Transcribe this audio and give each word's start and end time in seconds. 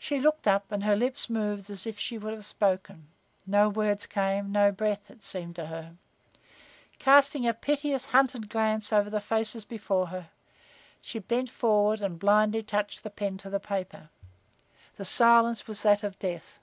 She 0.00 0.18
looked 0.18 0.48
up 0.48 0.72
and 0.72 0.82
her 0.82 0.96
lips 0.96 1.30
moved 1.30 1.70
as 1.70 1.86
if 1.86 1.96
she 1.96 2.18
would 2.18 2.34
have 2.34 2.44
spoken. 2.44 3.06
No 3.46 3.68
words 3.68 4.04
came, 4.04 4.50
no 4.50 4.72
breath, 4.72 5.08
it 5.08 5.22
seemed 5.22 5.54
to 5.54 5.66
her. 5.66 5.94
Casting 6.98 7.46
a 7.46 7.54
piteous, 7.54 8.06
hunted 8.06 8.48
glance 8.50 8.92
over 8.92 9.08
the 9.08 9.20
faces 9.20 9.64
before 9.64 10.08
her, 10.08 10.28
she 11.00 11.20
bent 11.20 11.50
forward 11.50 12.02
and 12.02 12.18
blindly 12.18 12.64
touched 12.64 13.04
the 13.04 13.10
pen 13.10 13.38
to 13.38 13.48
the 13.48 13.60
paper. 13.60 14.08
The 14.96 15.04
silence 15.04 15.68
was 15.68 15.84
that 15.84 16.02
of 16.02 16.18
death. 16.18 16.58